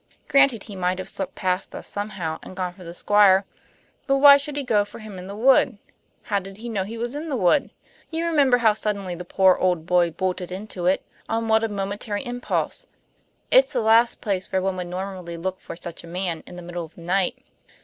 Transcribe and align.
Granted 0.29 0.63
he 0.63 0.75
might 0.75 0.97
have 0.97 1.07
slipped 1.09 1.35
past 1.35 1.75
us 1.75 1.85
somehow, 1.85 2.39
and 2.41 2.55
gone 2.55 2.73
for 2.73 2.83
the 2.83 2.91
Squire. 2.95 3.45
But 4.07 4.17
why 4.17 4.37
should 4.37 4.57
he 4.57 4.63
go 4.63 4.83
for 4.83 4.97
him 4.97 5.19
in 5.19 5.27
the 5.27 5.35
wood? 5.35 5.77
How 6.23 6.39
did 6.39 6.57
he 6.57 6.69
know 6.69 6.83
he 6.85 6.97
was 6.97 7.13
in 7.13 7.29
the 7.29 7.37
wood? 7.37 7.69
You 8.09 8.25
remember 8.25 8.57
how 8.57 8.73
suddenly 8.73 9.13
the 9.13 9.23
poor 9.23 9.57
old 9.57 9.85
boy 9.85 10.09
bolted 10.09 10.51
into 10.51 10.87
it, 10.87 11.05
on 11.29 11.47
what 11.47 11.63
a 11.63 11.67
momentary 11.69 12.25
impulse. 12.25 12.87
It's 13.51 13.73
the 13.73 13.81
last 13.81 14.21
place 14.21 14.51
where 14.51 14.59
one 14.63 14.75
would 14.77 14.87
normally 14.87 15.37
look 15.37 15.59
for 15.59 15.75
such 15.75 16.03
a 16.03 16.07
man, 16.07 16.41
in 16.47 16.55
the 16.55 16.63
middle 16.63 16.85
of 16.85 16.95
the 16.95 17.01
night. 17.01 17.37